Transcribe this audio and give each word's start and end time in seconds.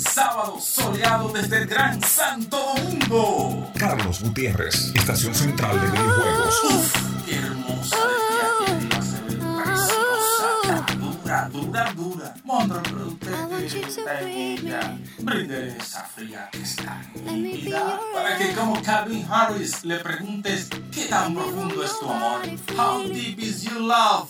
Sábado 0.00 0.58
soleado 0.60 1.28
desde 1.30 1.58
el 1.58 1.66
Gran 1.66 2.00
Santo 2.02 2.56
Domingo. 2.76 3.70
Carlos 3.76 4.22
Gutiérrez, 4.22 4.92
Estación 4.94 5.34
Central 5.34 5.80
de 5.80 5.86
Videojuegos. 5.90 6.64
Uf, 6.64 7.24
qué 7.26 7.36
hermosa 7.36 7.96
arriba 7.96 9.02
se 9.02 9.20
ve 9.22 9.36
preciosa. 9.64 10.96
Dura, 10.98 11.48
dura, 11.50 11.92
dura. 11.94 12.34
Mondro, 12.44 12.82
pero 12.84 13.08
usted 13.08 14.26
ella, 14.26 14.98
brinde 15.18 15.76
esa 15.78 16.04
fría 16.04 16.48
que 16.52 16.62
está 16.62 17.02
nítida. 17.32 18.00
Para 18.14 18.38
que 18.38 18.52
como 18.54 18.80
Calvin 18.82 19.26
Harris 19.30 19.84
le 19.84 19.98
preguntes 19.98 20.68
qué 20.92 21.06
tan 21.06 21.34
profundo 21.34 21.84
es 21.84 21.98
tu 21.98 22.08
amor. 22.08 22.40
How 22.76 23.02
deep 23.02 23.40
is 23.40 23.64
your 23.64 23.80
love? 23.80 24.28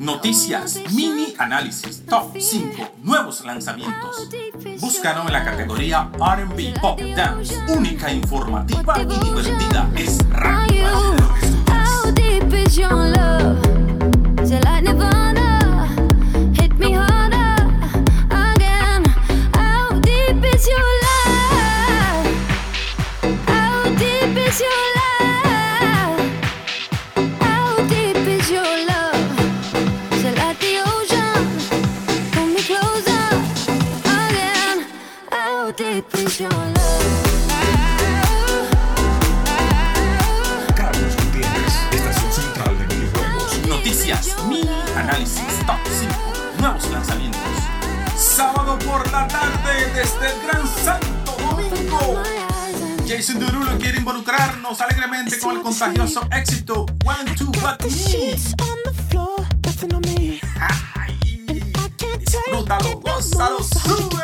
Noticias, 0.00 0.80
mini 0.92 1.34
análisis, 1.36 2.06
top 2.06 2.34
5, 2.38 2.92
nuevos 3.02 3.44
lanzamientos. 3.44 4.30
Búscanos 4.80 5.26
en 5.26 5.32
la 5.34 5.44
categoría 5.44 6.10
RB 6.14 6.80
Pop 6.80 6.98
Dance, 7.14 7.54
única, 7.68 8.10
informativa 8.10 8.94
y 8.98 9.04
divertida. 9.04 9.90
Es 9.94 10.26
rápida. 10.30 10.90
Carlos 40.74 41.14
Gutiérrez, 41.16 41.74
Estación 41.92 42.32
Central 42.32 42.76
de 42.76 42.86
Videojuegos. 42.92 43.68
Noticias, 43.68 44.36
mini 44.48 44.68
análisis, 44.96 45.64
top 45.66 45.78
5, 45.86 46.12
nuevos 46.58 46.90
lanzamientos. 46.90 47.40
Sábado 48.16 48.78
por 48.80 49.08
la 49.12 49.28
tarde 49.28 49.92
desde 49.94 50.32
el 50.32 50.42
Gran 50.42 50.66
Santo 50.84 51.36
Domingo. 51.38 52.20
Jason 53.06 53.38
Derulo 53.38 53.78
quiere 53.78 53.98
involucrarnos 53.98 54.80
alegremente 54.80 55.38
con 55.38 55.56
el 55.56 55.62
contagioso 55.62 56.26
éxito 56.32 56.86
One, 57.04 57.32
Two, 57.36 57.52
But 57.60 57.84
Me. 60.00 60.40
Ay, 60.58 61.46
disfrútalo, 62.18 63.00
gózalo, 63.00 63.62
súbelo. 63.62 64.19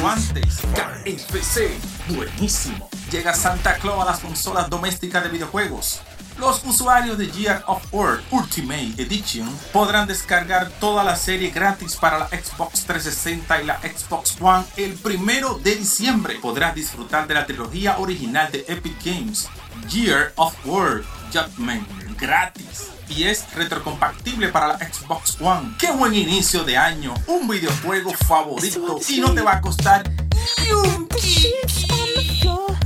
Pero 0.00 0.12
antes, 0.12 0.62
KFC, 1.04 1.78
buenísimo. 2.08 2.88
Llega 3.12 3.34
Santa 3.34 3.74
Claus 3.74 4.00
a 4.00 4.06
las 4.06 4.20
consolas 4.20 4.70
domésticas 4.70 5.22
de 5.22 5.28
videojuegos. 5.28 6.00
Los 6.38 6.64
usuarios 6.64 7.18
de 7.18 7.26
Gear 7.26 7.62
of 7.66 7.84
War 7.92 8.22
Ultimate 8.30 8.94
Edition 8.96 9.46
podrán 9.74 10.08
descargar 10.08 10.70
toda 10.80 11.04
la 11.04 11.16
serie 11.16 11.50
gratis 11.50 11.96
para 11.96 12.18
la 12.18 12.28
Xbox 12.28 12.86
360 12.86 13.60
y 13.60 13.66
la 13.66 13.78
Xbox 13.82 14.38
One 14.40 14.64
el 14.78 14.94
primero 14.94 15.58
de 15.62 15.76
diciembre. 15.76 16.38
Podrás 16.40 16.74
disfrutar 16.74 17.28
de 17.28 17.34
la 17.34 17.44
trilogía 17.44 17.98
original 17.98 18.50
de 18.50 18.64
Epic 18.68 19.04
Games, 19.04 19.50
Gear 19.86 20.32
of 20.36 20.54
War 20.64 21.02
Judgment, 21.30 21.86
gratis. 22.20 22.90
Y 23.08 23.24
es 23.24 23.52
retrocompatible 23.54 24.48
para 24.48 24.68
la 24.68 24.78
Xbox 24.78 25.40
One. 25.40 25.74
¡Qué 25.78 25.90
buen 25.90 26.14
inicio 26.14 26.62
de 26.62 26.76
año! 26.76 27.14
Un 27.26 27.48
videojuego 27.48 28.12
favorito 28.12 28.98
y 29.08 29.20
no 29.20 29.34
te 29.34 29.42
va 29.42 29.56
a 29.56 29.60
costar 29.60 30.08
ni 30.62 30.72
un 30.72 31.08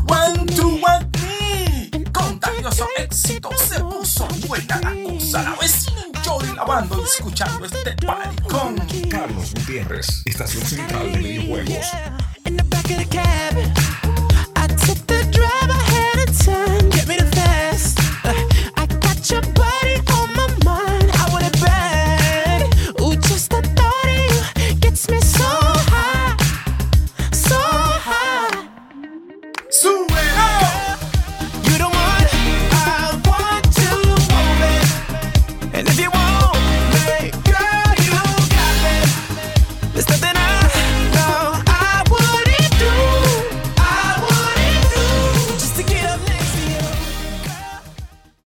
One, 0.06 0.46
two, 0.54 0.80
one, 0.82 1.10
me. 1.22 2.04
Contagioso 2.12 2.86
éxito, 2.96 3.50
se 3.56 3.80
puso 3.80 4.26
buena 4.46 4.80
la 4.80 4.94
cosa. 5.02 5.42
La 5.42 5.56
vecina 5.56 6.02
enjoy 6.06 6.54
lavando 6.54 7.00
y 7.00 7.04
escuchando 7.04 7.66
este 7.66 7.92
party 7.92 8.42
con 8.42 8.76
Carlos 9.08 9.52
Gutiérrez, 9.54 10.22
Estación 10.24 10.64
Central 10.64 11.12
de 11.12 11.18
Videojuegos. 11.18 11.86